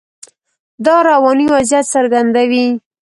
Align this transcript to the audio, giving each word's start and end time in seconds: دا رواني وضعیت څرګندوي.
دا 0.85 0.95
رواني 1.09 1.45
وضعیت 1.53 1.85
څرګندوي. 1.95 2.65